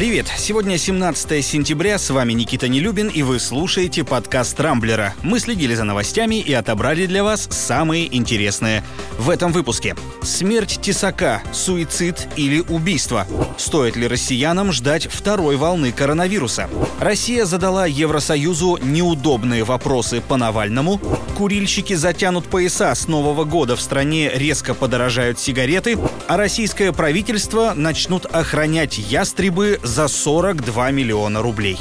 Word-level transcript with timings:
Привет! 0.00 0.28
Сегодня 0.34 0.78
17 0.78 1.44
сентября, 1.44 1.98
с 1.98 2.08
вами 2.08 2.32
Никита 2.32 2.68
Нелюбин, 2.68 3.08
и 3.08 3.22
вы 3.22 3.38
слушаете 3.38 4.02
подкаст 4.02 4.58
«Рамблера». 4.58 5.14
Мы 5.22 5.40
следили 5.40 5.74
за 5.74 5.84
новостями 5.84 6.36
и 6.40 6.54
отобрали 6.54 7.04
для 7.04 7.22
вас 7.22 7.46
самые 7.50 8.16
интересные. 8.16 8.82
В 9.18 9.28
этом 9.28 9.52
выпуске. 9.52 9.94
Смерть 10.22 10.78
Тесака, 10.80 11.42
суицид 11.52 12.28
или 12.36 12.60
убийство? 12.60 13.26
Стоит 13.58 13.96
ли 13.96 14.08
россиянам 14.08 14.72
ждать 14.72 15.06
второй 15.06 15.56
волны 15.56 15.92
коронавируса? 15.92 16.70
Россия 16.98 17.44
задала 17.44 17.84
Евросоюзу 17.84 18.78
неудобные 18.80 19.64
вопросы 19.64 20.22
по 20.22 20.38
Навальному. 20.38 20.98
Курильщики 21.36 21.92
затянут 21.92 22.46
пояса 22.46 22.94
с 22.94 23.06
Нового 23.06 23.44
года 23.44 23.76
в 23.76 23.82
стране 23.82 24.30
резко 24.32 24.72
подорожают 24.72 25.38
сигареты, 25.38 25.98
а 26.30 26.36
российское 26.36 26.92
правительство 26.92 27.72
начнут 27.74 28.24
охранять 28.24 28.98
ястребы 28.98 29.80
за 29.82 30.06
42 30.06 30.92
миллиона 30.92 31.42
рублей. 31.42 31.76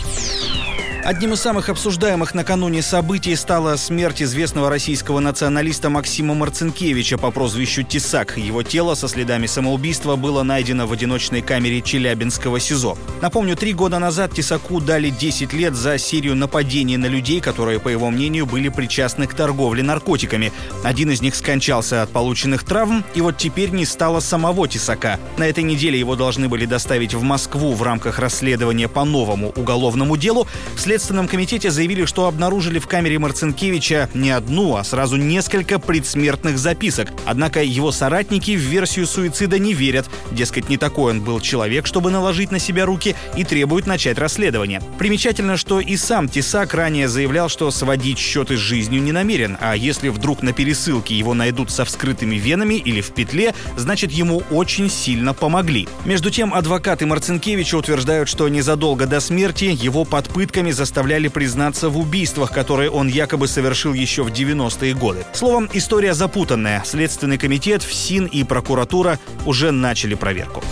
Одним 1.09 1.34
из 1.34 1.41
самых 1.41 1.70
обсуждаемых 1.70 2.36
накануне 2.36 2.84
событий 2.84 3.36
стала 3.36 3.77
смерть 3.77 4.22
известного 4.22 4.70
российского 4.70 5.20
националиста 5.20 5.90
Максима 5.90 6.36
Марцинкевича 6.36 7.17
по 7.17 7.31
прозвищу 7.31 7.81
Тесак. 7.81 8.38
Его 8.38 8.62
тело 8.62 8.94
со 8.94 9.08
следами 9.08 9.48
самоубийства 9.48 10.17
было 10.17 10.44
найдено 10.44 10.86
в 10.86 10.91
одиночной 10.91 11.41
камере 11.41 11.81
Челябинского 11.81 12.59
СИЗО. 12.59 12.95
Напомню, 13.23 13.55
три 13.55 13.73
года 13.73 13.98
назад 13.98 14.36
Тесаку 14.36 14.80
дали 14.81 15.09
10 15.09 15.52
лет 15.52 15.73
за 15.73 15.98
серию 15.98 16.36
нападений 16.36 16.98
на 16.98 17.08
людей, 17.08 17.41
которые, 17.41 17.80
по 17.80 17.89
его 17.89 18.12
мнению, 18.12 18.45
были 18.45 18.70
причастны 18.70 19.26
к 19.26 19.34
торговле 19.34 19.81
наркотиками. 19.81 20.53
Один 20.84 21.09
из 21.09 21.23
них 21.23 21.34
скончался 21.34 22.03
от 22.03 22.12
полученных 22.12 22.64
травм, 22.64 23.03
и 23.16 23.22
вот 23.22 23.36
теперь 23.36 23.72
не 23.72 23.86
стало 23.88 24.20
самого 24.20 24.67
Тесака. 24.67 25.20
На 25.38 25.48
этой 25.48 25.64
неделе 25.64 25.98
его 25.98 26.16
должны 26.16 26.48
были 26.50 26.67
доставить 26.67 27.16
в 27.16 27.23
Москву 27.23 27.73
в 27.73 27.81
рамках 27.81 28.20
расследования 28.20 28.88
по 28.88 29.05
новому 29.05 29.50
уголовному 29.55 30.16
делу. 30.16 30.48
В 30.75 30.80
Следственном 31.00 31.30
комитете 31.30 31.72
заявили, 31.72 32.03
что 32.03 32.28
обнаружили 32.28 32.78
в 32.78 32.86
камере 32.86 33.19
Марцинкевича 33.19 34.09
не 34.14 34.31
одну, 34.31 34.75
а 34.75 34.83
сразу 34.83 35.16
несколько 35.16 35.80
предсмертных 35.80 36.58
записок. 36.58 37.14
Однако 37.25 37.64
его 37.64 37.94
соратники 37.94 38.52
в 38.52 38.59
версию 38.59 39.08
суицида 39.08 39.59
не 39.59 39.73
верят. 39.73 40.09
Дескать, 40.31 40.67
не 40.67 40.75
такой 40.75 41.14
он 41.14 41.22
был 41.22 41.39
человек, 41.39 41.88
чтобы 41.88 42.11
наложить 42.11 42.52
на 42.52 42.59
себя 42.59 42.86
руки, 42.86 43.16
и 43.38 43.45
требуют 43.45 43.88
начать 43.88 44.17
расследование. 44.17 44.81
Примечательно, 44.97 45.56
что 45.56 45.80
и 45.80 45.95
сам 45.95 46.28
Тесак 46.28 46.73
ранее 46.73 47.08
заявлял, 47.08 47.47
что 47.47 47.72
сводить 47.72 48.19
счеты 48.19 48.58
с 48.58 48.59
жизнью 48.59 49.02
не 49.02 49.13
намерен, 49.13 49.58
а 49.61 49.78
если 49.78 50.09
вдруг 50.09 50.44
на 50.44 50.52
пересылке 50.52 51.17
его 51.17 51.34
найдут 51.34 51.72
со 51.72 51.86
вскрытыми 51.86 52.36
венами 52.36 52.73
или 52.73 53.00
в 53.00 53.11
петле, 53.11 53.56
значит 53.78 54.11
ему 54.11 54.44
очень 54.52 54.89
сильно 54.89 55.34
помогли. 55.34 55.88
Между 56.03 56.30
тем, 56.30 56.53
адвокаты 56.53 57.06
Марцинкевича 57.06 57.75
утверждают, 57.78 58.28
что 58.28 58.50
незадолго 58.50 59.06
до 59.06 59.22
смерти 59.22 59.66
его 59.66 60.03
под 60.03 60.28
пытками 60.28 60.72
заставляли 60.90 61.28
признаться 61.28 61.88
в 61.90 62.00
убийствах, 62.00 62.52
которые 62.52 62.90
он 62.90 63.08
якобы 63.08 63.48
совершил 63.48 63.94
еще 63.94 64.23
в 64.23 64.30
90-е 64.30 64.96
годы. 64.96 65.23
Словом, 65.34 65.70
история 65.72 66.16
запутанная. 66.16 66.81
Следственный 66.84 67.38
комитет, 67.38 67.84
ФСИН 67.84 68.26
и 68.26 68.44
прокуратура 68.44 69.20
уже 69.46 69.70
начали 69.70 70.16
проверку. 70.16 70.64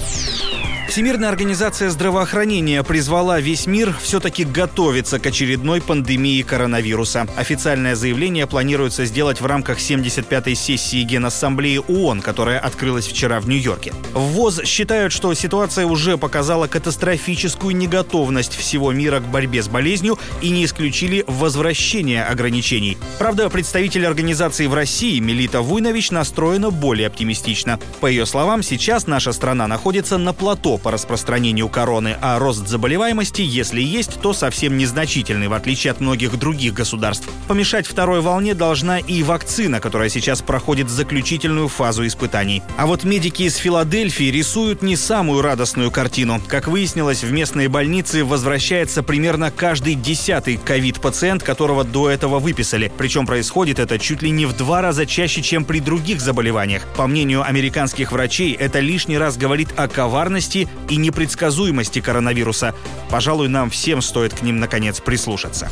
Всемирная 0.88 1.28
организация 1.28 1.90
здравоохранения 1.90 2.82
призвала 2.82 3.42
весь 3.42 3.68
мир 3.68 3.94
все-таки 4.02 4.46
готовиться 4.46 5.20
к 5.20 5.26
очередной 5.26 5.82
пандемии 5.82 6.42
коронавируса. 6.44 7.28
Официальное 7.36 7.94
заявление 7.94 8.48
планируется 8.48 9.04
сделать 9.06 9.42
в 9.42 9.46
рамках 9.46 9.80
75-й 9.80 10.56
сессии 10.56 11.04
Генассамблеи 11.04 11.80
ООН, 11.80 12.22
которая 12.22 12.58
открылась 12.60 13.06
вчера 13.06 13.42
в 13.42 13.50
Нью-Йорке. 13.50 13.94
В 14.14 14.22
ВОЗ 14.32 14.62
считают, 14.64 15.12
что 15.12 15.34
ситуация 15.34 15.86
уже 15.86 16.18
показала 16.18 16.68
катастрофическую 16.68 17.76
неготовность 17.76 18.56
всего 18.56 18.94
мира 18.94 19.20
к 19.20 19.28
борьбе 19.28 19.62
с 19.62 19.68
болезнью 19.68 20.18
и 20.42 20.50
не 20.50 20.64
исключили 20.64 21.26
возвращение 21.28 22.24
ограничений. 22.24 22.98
Правда, 23.20 23.50
представитель 23.50 24.08
организации 24.08 24.68
в 24.68 24.74
России 24.74 25.20
Мелита 25.20 25.62
Вуйнович 25.62 26.12
настроена 26.12 26.72
более 26.72 27.08
оптимистично. 27.08 27.78
По 28.00 28.08
ее 28.08 28.26
словам, 28.26 28.64
сейчас 28.64 29.06
наша 29.06 29.34
страна 29.34 29.68
находится 29.68 30.18
на 30.18 30.34
плато 30.34 30.77
по 30.78 30.92
распространению 30.92 31.70
короны, 31.70 32.18
а 32.22 32.40
рост 32.40 32.68
заболеваемости, 32.68 33.42
если 33.42 33.82
есть, 33.82 34.22
то 34.22 34.34
совсем 34.34 34.78
незначительный, 34.78 35.48
в 35.48 35.54
отличие 35.54 35.92
от 35.92 36.00
многих 36.00 36.38
других 36.38 36.74
государств. 36.74 37.28
Помешать 37.48 37.88
второй 37.88 38.22
волне 38.22 38.54
должна 38.54 39.00
и 39.00 39.24
вакцина, 39.24 39.80
которая 39.80 40.10
сейчас 40.10 40.42
проходит 40.42 40.90
заключительную 40.90 41.68
фазу 41.68 42.06
испытаний. 42.06 42.62
А 42.78 42.86
вот 42.86 43.04
медики 43.04 43.44
из 43.44 43.56
Филадельфии 43.56 44.32
рисуют 44.32 44.82
не 44.82 44.96
самую 44.96 45.42
радостную 45.42 45.92
картину. 45.92 46.42
Как 46.48 46.68
выяснилось, 46.68 47.24
в 47.24 47.32
местные 47.32 47.70
больницы 47.70 48.24
возвращается 48.24 49.04
примерно 49.04 49.52
каждый 49.52 49.96
десятый 49.96 50.58
ковид-пациент, 50.58 51.44
которого 51.44 51.84
до 51.84 52.09
этого 52.09 52.40
выписали. 52.40 52.92
Причем 52.98 53.26
происходит 53.26 53.80
это 53.80 54.00
чуть 54.00 54.22
ли 54.22 54.30
не 54.30 54.46
в 54.46 54.56
два 54.56 54.82
раза 54.82 55.06
чаще, 55.06 55.42
чем 55.42 55.66
при 55.66 55.80
других 55.80 56.22
заболеваниях. 56.22 56.84
По 56.96 57.08
мнению 57.08 57.44
американских 57.44 58.12
врачей, 58.12 58.54
это 58.54 58.80
лишний 58.80 59.18
раз 59.18 59.38
говорит 59.38 59.70
о 59.78 59.88
коварности 59.88 60.66
и 60.89 60.95
непредсказуемости 60.95 62.01
коронавируса. 62.01 62.75
Пожалуй, 63.09 63.47
нам 63.47 63.69
всем 63.69 64.01
стоит 64.01 64.33
к 64.33 64.41
ним 64.41 64.59
наконец 64.59 65.00
прислушаться. 65.00 65.69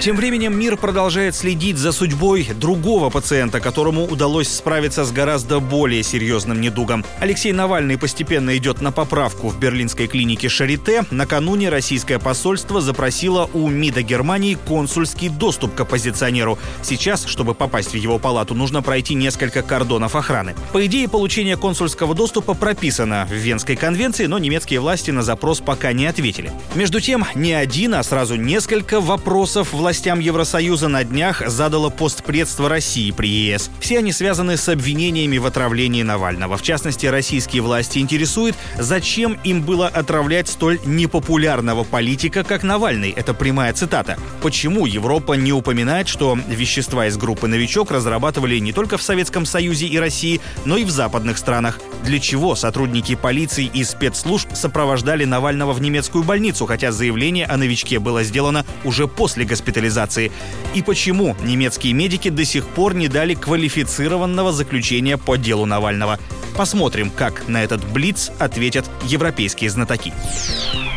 Тем 0.00 0.16
временем 0.16 0.58
мир 0.58 0.76
продолжает 0.76 1.34
следить 1.34 1.78
за 1.78 1.90
судьбой 1.92 2.48
другого 2.60 3.08
пациента, 3.10 3.60
которому 3.60 4.04
удалось 4.04 4.48
справиться 4.48 5.04
с 5.04 5.12
гораздо 5.12 5.60
более 5.60 6.02
серьезным 6.02 6.60
недугом. 6.60 7.04
Алексей 7.20 7.52
Навальный 7.52 7.96
постепенно 7.96 8.54
идет 8.56 8.82
на 8.82 8.92
поправку 8.92 9.48
в 9.48 9.58
берлинской 9.58 10.06
клинике 10.06 10.48
Шарите. 10.48 11.04
Накануне 11.10 11.70
российское 11.70 12.18
посольство 12.18 12.80
запросило 12.80 13.48
у 13.54 13.68
МИДа 13.68 14.02
Германии 14.02 14.58
консульский 14.66 15.30
доступ 15.30 15.74
к 15.74 15.80
оппозиционеру. 15.80 16.58
Сейчас, 16.82 17.24
чтобы 17.24 17.54
попасть 17.54 17.92
в 17.92 17.96
его 17.96 18.18
палату, 18.18 18.54
нужно 18.54 18.82
пройти 18.82 19.14
несколько 19.14 19.62
кордонов 19.62 20.16
охраны. 20.16 20.54
По 20.72 20.84
идее, 20.84 21.08
получение 21.08 21.56
консульского 21.56 22.14
доступа 22.14 22.52
прописано 22.54 23.26
в 23.30 23.32
Венской 23.32 23.76
конвенции, 23.76 23.93
но 24.26 24.38
немецкие 24.38 24.80
власти 24.80 25.10
на 25.10 25.22
запрос 25.22 25.60
пока 25.60 25.92
не 25.92 26.06
ответили. 26.06 26.52
Между 26.74 27.00
тем, 27.00 27.24
не 27.34 27.52
один, 27.52 27.94
а 27.94 28.02
сразу 28.02 28.34
несколько 28.36 29.00
вопросов 29.00 29.72
властям 29.72 30.18
Евросоюза 30.18 30.88
на 30.88 31.04
днях 31.04 31.42
задало 31.46 31.90
постпредство 31.90 32.68
России 32.68 33.10
при 33.12 33.28
ЕС. 33.28 33.70
Все 33.80 33.98
они 33.98 34.12
связаны 34.12 34.56
с 34.56 34.68
обвинениями 34.68 35.38
в 35.38 35.46
отравлении 35.46 36.02
Навального. 36.02 36.56
В 36.56 36.62
частности, 36.62 37.06
российские 37.06 37.62
власти 37.62 37.98
интересуют, 37.98 38.56
зачем 38.78 39.38
им 39.44 39.62
было 39.62 39.86
отравлять 39.86 40.48
столь 40.48 40.80
непопулярного 40.84 41.84
политика, 41.84 42.42
как 42.44 42.62
Навальный. 42.62 43.10
Это 43.10 43.32
прямая 43.34 43.72
цитата. 43.72 44.18
Почему 44.42 44.86
Европа 44.86 45.34
не 45.34 45.52
упоминает, 45.52 46.08
что 46.08 46.36
вещества 46.48 47.06
из 47.06 47.16
группы 47.16 47.46
«Новичок» 47.46 47.90
разрабатывали 47.90 48.58
не 48.58 48.72
только 48.72 48.98
в 48.98 49.02
Советском 49.02 49.46
Союзе 49.46 49.86
и 49.86 49.98
России, 49.98 50.40
но 50.64 50.76
и 50.76 50.84
в 50.84 50.90
западных 50.90 51.38
странах? 51.38 51.78
Для 52.04 52.20
чего 52.20 52.54
сотрудники 52.54 53.14
полиции 53.14 53.70
и 53.72 53.82
спецслужб 53.82 54.50
сопровождали 54.54 55.24
Навального 55.24 55.72
в 55.72 55.80
немецкую 55.80 56.22
больницу, 56.22 56.66
хотя 56.66 56.92
заявление 56.92 57.46
о 57.46 57.56
новичке 57.56 57.98
было 57.98 58.22
сделано 58.24 58.66
уже 58.84 59.08
после 59.08 59.46
госпитализации? 59.46 60.30
И 60.74 60.82
почему 60.82 61.34
немецкие 61.42 61.94
медики 61.94 62.28
до 62.28 62.44
сих 62.44 62.68
пор 62.68 62.94
не 62.94 63.08
дали 63.08 63.32
квалифицированного 63.32 64.52
заключения 64.52 65.16
по 65.16 65.36
делу 65.36 65.64
Навального. 65.64 66.18
Посмотрим, 66.56 67.10
как 67.10 67.48
на 67.48 67.62
этот 67.62 67.84
блиц 67.84 68.30
ответят 68.38 68.88
европейские 69.04 69.70
знатоки. 69.70 70.12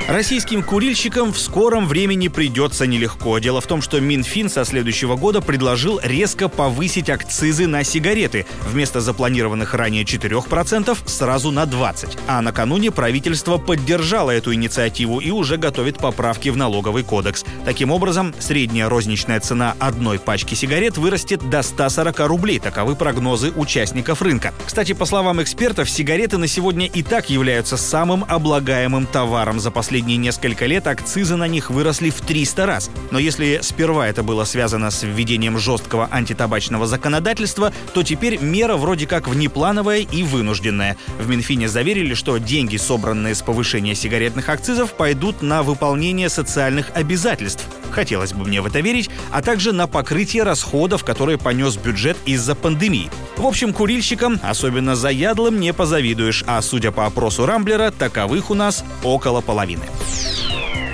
Российским 0.07 0.63
курильщикам 0.63 1.34
в 1.34 1.38
скором 1.38 1.85
времени 1.85 2.29
придется 2.29 2.88
нелегко. 2.88 3.40
Дело 3.40 3.59
в 3.59 3.68
том, 3.68 3.81
что 3.81 4.00
Минфин 4.00 4.50
со 4.50 4.63
следующего 4.63 5.18
года 5.18 5.41
предложил 5.41 6.00
резко 6.01 6.47
повысить 6.47 7.09
акцизы 7.09 7.68
на 7.68 7.84
сигареты. 7.84 8.45
Вместо 8.69 9.01
запланированных 9.01 9.73
ранее 9.73 10.06
4% 10.06 10.97
сразу 11.06 11.51
на 11.51 11.66
20%. 11.66 12.18
А 12.25 12.41
накануне 12.41 12.89
правительство 12.89 13.57
поддержало 13.57 14.31
эту 14.31 14.53
инициативу 14.53 15.19
и 15.19 15.30
уже 15.30 15.57
готовит 15.57 15.98
поправки 15.98 16.48
в 16.48 16.56
налоговый 16.56 17.03
кодекс. 17.03 17.44
Таким 17.65 17.92
образом, 17.92 18.33
средняя 18.39 18.88
розничная 18.88 19.42
цена 19.42 19.75
одной 19.77 20.19
пачки 20.19 20.56
сигарет 20.56 20.98
вырастет 20.98 21.50
до 21.50 21.62
140 21.62 22.18
рублей. 22.21 22.60
Таковы 22.60 22.95
прогнозы 22.95 23.51
участников 23.51 24.21
рынка. 24.21 24.53
Кстати, 24.65 24.94
по 24.94 25.03
словам 25.03 25.42
экспертов, 25.48 25.90
сигареты 25.90 26.38
на 26.38 26.46
сегодня 26.46 26.88
и 26.88 27.02
так 27.02 27.30
являются 27.30 27.78
самым 27.78 28.26
облагаемым 28.28 29.06
товаром 29.06 29.62
за 29.62 29.72
последние 29.72 30.18
несколько 30.18 30.66
лет 30.66 30.88
акцизы 30.88 31.38
на 31.38 31.48
них 31.48 31.70
выросли 31.70 32.10
в 32.10 32.20
300 32.20 32.66
раз. 32.66 32.92
Но 33.12 33.18
если 33.18 33.60
сперва 33.62 34.10
это 34.10 34.24
было 34.24 34.44
связано 34.44 34.92
с 34.92 35.04
введением 35.04 35.58
жесткого 35.58 36.10
антитабачного 36.12 36.86
законодательства, 36.86 37.72
то 37.94 38.04
теперь 38.04 38.40
мера 38.42 38.76
вроде 38.76 39.08
как 39.08 39.30
внеплановая 39.30 40.00
и 40.00 40.22
вынужденная. 40.22 40.98
В 41.18 41.30
Минфине 41.30 41.70
заверили, 41.70 42.14
что 42.14 42.38
деньги, 42.40 42.76
собранные 42.76 43.34
с 43.34 43.42
повышения 43.42 43.96
сигаретных 43.96 44.50
акцизов, 44.50 44.92
пойдут 44.92 45.42
на 45.42 45.64
выполнение 45.64 46.28
социальных 46.28 46.92
обязательств. 46.94 47.64
Хотелось 47.92 48.34
бы 48.34 48.45
мне 48.45 48.62
в 48.62 48.66
это 48.66 48.80
верить, 48.80 49.10
а 49.31 49.42
также 49.42 49.72
на 49.72 49.88
покрытие 49.88 50.44
расходов, 50.44 51.04
которые 51.04 51.38
понес 51.38 51.78
бюджет 51.78 52.18
из-за 52.25 52.56
пандемии. 52.56 53.10
В 53.38 53.45
общем, 53.45 53.74
курильщикам, 53.74 54.39
особенно 54.44 54.95
заядлым, 54.95 55.60
не 55.60 55.74
позавидуешь, 55.74 56.44
а 56.48 56.62
судя 56.62 56.92
по 56.92 57.06
опросу 57.06 57.45
Рамблера, 57.45 57.92
таковых 57.92 58.50
у 58.50 58.54
нас 58.54 58.84
около 59.04 59.42
половины. 59.42 59.86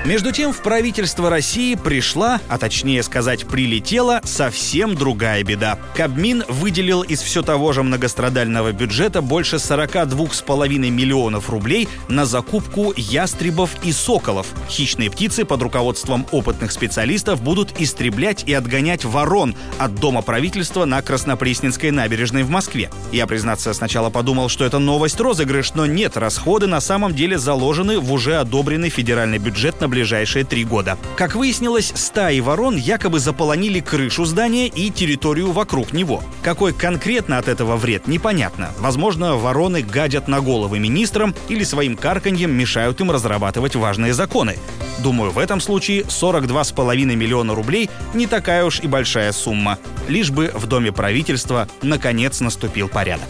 Между 0.06 0.34
тем, 0.34 0.52
в 0.52 0.62
правительство 0.62 1.30
России 1.30 1.76
пришла, 1.76 2.42
а 2.50 2.58
точнее 2.58 3.04
сказать, 3.04 3.46
прилетела 3.46 4.20
совсем 4.26 4.96
другая 4.96 5.46
беда. 5.46 5.80
Кабмин 5.96 6.44
выделил 6.50 7.04
из 7.04 7.22
все 7.22 7.42
того 7.42 7.72
же 7.72 7.84
многострадального 7.84 8.74
бюджета 8.74 9.22
больше 9.22 9.58
42,5 9.58 10.90
миллионов 10.90 11.50
рублей 11.50 11.88
на 12.10 12.26
закупку 12.26 12.94
ястребов 12.98 13.70
и 13.82 13.94
соколов. 13.94 14.48
Хищные 14.68 15.10
птицы 15.10 15.46
под 15.46 15.62
руководством 15.62 16.28
опытных 16.32 16.74
специалистов 16.74 17.42
будут 17.42 17.80
истреблять 17.80 18.44
и 18.46 18.54
отгонять 18.54 19.06
ворон 19.06 19.56
от 19.78 19.96
Дома 19.96 20.22
правительства 20.22 20.84
на 20.84 21.02
Краснопресненской 21.02 21.92
набережной 21.92 22.44
в 22.44 22.50
Москве. 22.50 22.90
Я, 23.14 23.26
признаться, 23.26 23.74
сначала 23.74 24.10
подумал, 24.10 24.50
что 24.50 24.66
это 24.66 24.80
новость 24.80 25.22
розыгрыш, 25.22 25.76
но 25.76 25.86
нет, 25.86 26.18
расходы 26.18 26.68
на 26.68 26.82
самом 26.82 27.16
деле 27.16 27.38
заложены 27.38 28.00
в 28.00 28.12
уже 28.12 28.36
одобренный 28.36 28.90
федеральный 28.90 29.38
бюджет 29.38 29.80
на 29.80 29.93
ближайшие 29.94 30.44
три 30.44 30.63
года. 30.66 30.98
Как 31.16 31.36
выяснилось, 31.36 31.94
стаи 31.94 32.40
ворон 32.40 32.75
якобы 32.75 33.19
заполонили 33.19 33.80
крышу 33.80 34.25
здания 34.25 34.68
и 34.68 34.90
территорию 34.90 35.51
вокруг 35.51 35.94
него. 35.94 36.24
Какой 36.42 36.74
конкретно 36.74 37.38
от 37.38 37.48
этого 37.48 37.75
вред, 37.78 38.07
непонятно. 38.07 38.72
Возможно, 38.80 39.36
вороны 39.36 39.84
гадят 39.84 40.28
на 40.28 40.42
головы 40.42 40.80
министрам 40.80 41.36
или 41.48 41.63
своим 41.63 41.95
карканьем 41.95 42.51
мешают 42.51 43.00
им 43.01 43.12
разрабатывать 43.12 43.75
важные 43.75 44.16
законы. 44.16 44.57
Думаю, 44.98 45.30
в 45.30 45.38
этом 45.38 45.62
случае 45.62 46.01
42,5 46.01 47.16
миллиона 47.16 47.54
рублей 47.54 47.92
не 48.16 48.25
такая 48.25 48.66
уж 48.66 48.80
и 48.80 48.88
большая 48.88 49.31
сумма. 49.31 49.78
Лишь 50.07 50.31
бы 50.31 50.51
в 50.56 50.66
Доме 50.66 50.92
правительства 50.92 51.68
наконец 51.84 52.40
наступил 52.40 52.90
порядок. 52.90 53.30